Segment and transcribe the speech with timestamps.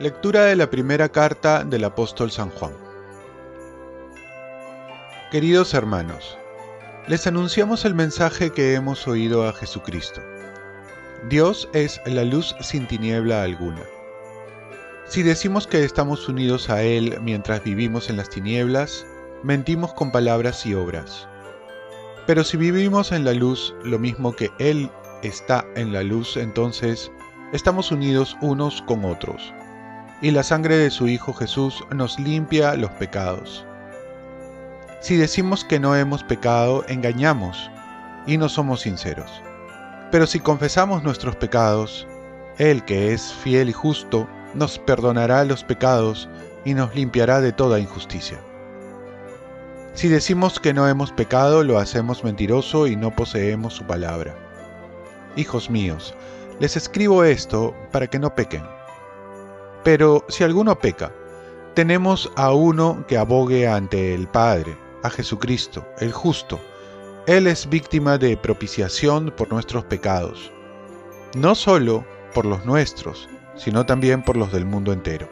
[0.00, 2.72] Lectura de la primera carta del apóstol San Juan.
[5.30, 6.38] Queridos hermanos,
[7.06, 10.22] les anunciamos el mensaje que hemos oído a Jesucristo.
[11.28, 13.82] Dios es la luz sin tiniebla alguna.
[15.06, 19.04] Si decimos que estamos unidos a Él mientras vivimos en las tinieblas,
[19.42, 21.28] mentimos con palabras y obras.
[22.26, 24.90] Pero si vivimos en la luz, lo mismo que Él
[25.22, 27.12] está en la luz, entonces
[27.52, 29.52] estamos unidos unos con otros.
[30.22, 33.64] Y la sangre de su Hijo Jesús nos limpia los pecados.
[35.00, 37.70] Si decimos que no hemos pecado, engañamos
[38.26, 39.42] y no somos sinceros.
[40.10, 42.06] Pero si confesamos nuestros pecados,
[42.58, 46.28] Él que es fiel y justo, nos perdonará los pecados
[46.64, 48.38] y nos limpiará de toda injusticia.
[49.94, 54.34] Si decimos que no hemos pecado, lo hacemos mentiroso y no poseemos su palabra.
[55.36, 56.14] Hijos míos,
[56.58, 58.79] les escribo esto para que no pequen.
[59.82, 61.12] Pero si alguno peca,
[61.74, 66.60] tenemos a uno que abogue ante el Padre, a Jesucristo, el justo.
[67.26, 70.50] Él es víctima de propiciación por nuestros pecados,
[71.36, 75.28] no solo por los nuestros, sino también por los del mundo entero.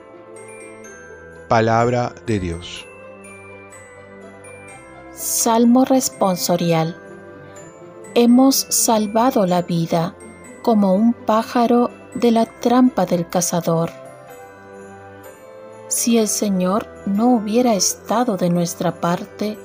[1.48, 2.86] Palabra de Dios.
[5.12, 6.96] Salmo responsorial.
[8.14, 10.14] Hemos salvado la vida
[10.62, 13.90] como un pájaro de la trampa del cazador.
[15.98, 19.58] Si el Señor no hubiera estado de nuestra parte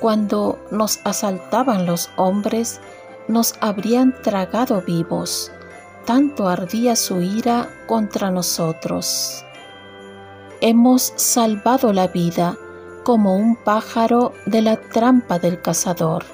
[0.00, 2.82] cuando nos asaltaban los hombres,
[3.26, 5.50] nos habrían tragado vivos
[6.04, 9.44] tanto ardía su ira contra nosotros.
[10.60, 12.56] Hemos salvado la vida
[13.02, 16.24] como un pájaro de la trampa del cazador.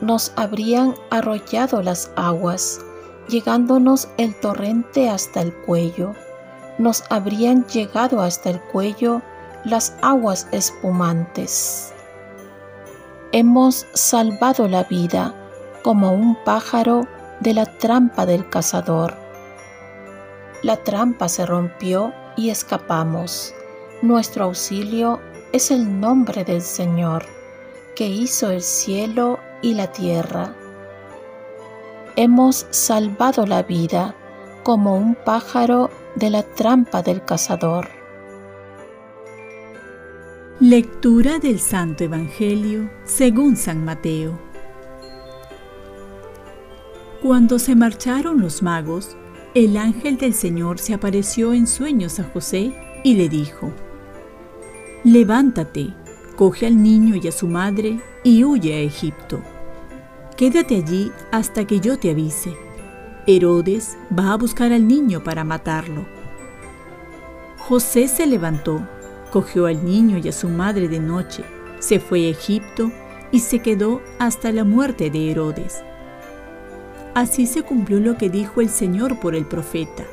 [0.00, 2.80] Nos habrían arrollado las aguas,
[3.28, 6.14] llegándonos el torrente hasta el cuello.
[6.78, 9.20] Nos habrían llegado hasta el cuello
[9.64, 11.92] las aguas espumantes.
[13.32, 15.34] Hemos salvado la vida
[15.82, 17.06] como un pájaro
[17.40, 19.16] de la trampa del cazador.
[20.62, 23.54] La trampa se rompió y escapamos.
[24.00, 25.20] Nuestro auxilio
[25.52, 27.26] es el nombre del Señor,
[27.96, 30.54] que hizo el cielo y la tierra.
[32.16, 34.14] Hemos salvado la vida
[34.68, 37.88] como un pájaro de la trampa del cazador.
[40.60, 44.38] Lectura del Santo Evangelio según San Mateo.
[47.22, 49.16] Cuando se marcharon los magos,
[49.54, 53.72] el ángel del Señor se apareció en sueños a José y le dijo,
[55.02, 55.94] Levántate,
[56.36, 59.40] coge al niño y a su madre y huye a Egipto.
[60.36, 62.67] Quédate allí hasta que yo te avise.
[63.30, 66.06] Herodes va a buscar al niño para matarlo.
[67.58, 68.88] José se levantó,
[69.30, 71.44] cogió al niño y a su madre de noche,
[71.78, 72.90] se fue a Egipto
[73.30, 75.82] y se quedó hasta la muerte de Herodes
[77.14, 80.04] Así se cumplió lo que dijo el Señor por el profeta.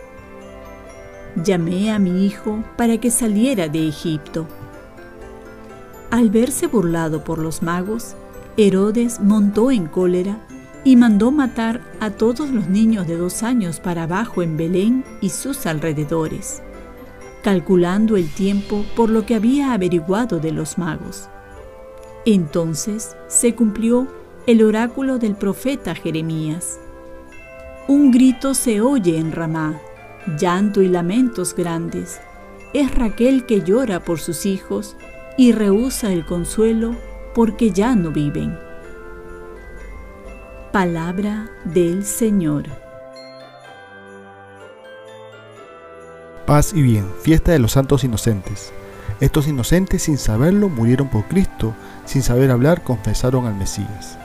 [1.36, 4.48] Llamé a mi hijo para que saliera de Egipto.
[6.10, 8.16] Al verse burlado por los magos,
[8.58, 10.40] Herodes montó en cólera
[10.86, 15.30] y mandó matar a todos los niños de dos años para abajo en Belén y
[15.30, 16.62] sus alrededores,
[17.44, 21.28] calculando el tiempo por lo que había averiguado de los magos.
[22.24, 24.08] Entonces se cumplió
[24.46, 26.80] el oráculo del profeta Jeremías.
[27.88, 29.80] Un grito se oye en Ramá,
[30.40, 32.20] llanto y lamentos grandes.
[32.74, 34.96] Es Raquel que llora por sus hijos
[35.36, 36.96] y rehúsa el consuelo
[37.34, 38.65] porque ya no viven.
[40.76, 42.66] Palabra del Señor.
[46.46, 48.74] Paz y bien, fiesta de los santos inocentes.
[49.22, 51.74] Estos inocentes sin saberlo murieron por Cristo,
[52.04, 54.20] sin saber hablar confesaron al Mesías.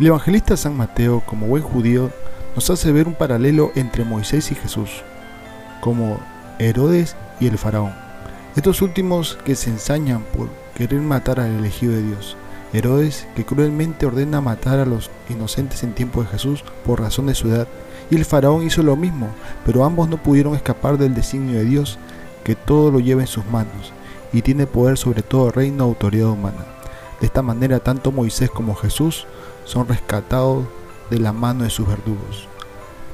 [0.00, 2.10] El evangelista San Mateo, como buen judío,
[2.54, 5.02] nos hace ver un paralelo entre Moisés y Jesús,
[5.82, 6.18] como
[6.58, 7.92] Herodes y el faraón.
[8.56, 12.34] Estos últimos que se ensañan por querer matar al elegido de Dios.
[12.76, 17.34] Herodes que cruelmente ordena matar a los inocentes en tiempo de Jesús por razón de
[17.34, 17.66] su edad.
[18.10, 19.30] Y el faraón hizo lo mismo,
[19.64, 21.98] pero ambos no pudieron escapar del designio de Dios,
[22.44, 23.92] que todo lo lleva en sus manos
[24.32, 26.66] y tiene poder sobre todo reino autoridad humana.
[27.20, 29.26] De esta manera tanto Moisés como Jesús
[29.64, 30.66] son rescatados
[31.10, 32.46] de la mano de sus verdugos.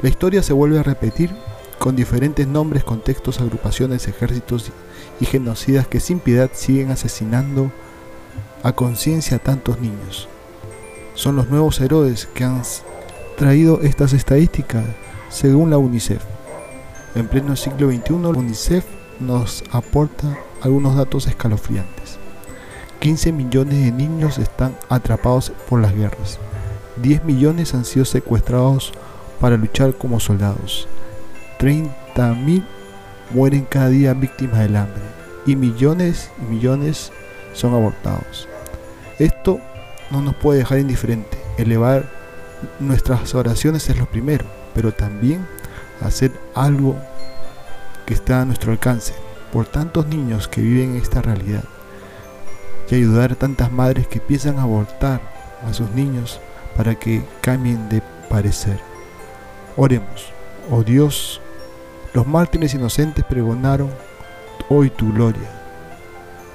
[0.02, 1.30] La historia se vuelve a repetir
[1.78, 4.72] con diferentes nombres, contextos, agrupaciones, ejércitos
[5.20, 7.70] y genocidas que sin piedad siguen asesinando
[8.62, 10.28] a conciencia a tantos niños.
[11.14, 12.62] Son los nuevos héroes que han
[13.36, 14.84] traído estas estadísticas
[15.28, 16.22] según la UNICEF.
[17.14, 18.84] En pleno siglo XXI, UNICEF
[19.20, 22.18] nos aporta algunos datos escalofriantes.
[23.00, 26.38] 15 millones de niños están atrapados por las guerras.
[27.02, 28.92] 10 millones han sido secuestrados
[29.40, 30.86] para luchar como soldados.
[31.58, 32.64] 30.000
[33.30, 35.02] mueren cada día víctimas del hambre.
[35.46, 37.10] Y millones y millones
[37.52, 38.48] son abortados.
[39.18, 39.60] Esto
[40.10, 41.38] no nos puede dejar indiferente.
[41.58, 42.04] Elevar
[42.80, 44.44] nuestras oraciones es lo primero,
[44.74, 45.46] pero también
[46.00, 46.96] hacer algo
[48.06, 49.14] que está a nuestro alcance
[49.52, 51.64] por tantos niños que viven esta realidad
[52.90, 55.20] y ayudar a tantas madres que piensan abortar
[55.66, 56.40] a sus niños
[56.76, 58.78] para que cambien de parecer.
[59.76, 60.30] Oremos,
[60.70, 61.40] oh Dios,
[62.12, 63.90] los mártires inocentes pregonaron
[64.68, 65.61] hoy tu gloria,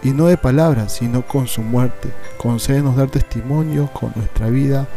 [0.04, 2.10] y no de palabras, sino con su muerte.
[2.38, 4.88] Concédenos dar testimonio con nuestra vida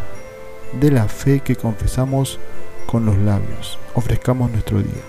[0.72, 2.38] de la fe que confesamos
[2.86, 3.78] con los labios.
[3.94, 5.02] Ofrezcamos nuestro día.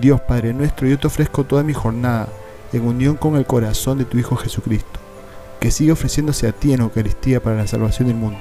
[0.00, 2.28] Dios Padre nuestro, yo te ofrezco toda mi jornada
[2.72, 5.00] en unión con el corazón de tu Hijo Jesucristo,
[5.60, 8.38] que sigue ofreciéndose a ti en Eucaristía para la salvación del mundo.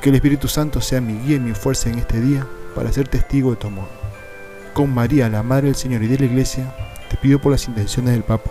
[0.00, 3.08] Que el Espíritu Santo sea mi guía y mi fuerza en este día para ser
[3.08, 3.88] testigo de tu amor.
[4.72, 6.72] Con María, la Madre del Señor y de la Iglesia,
[7.10, 8.50] te pido por las intenciones del Papa.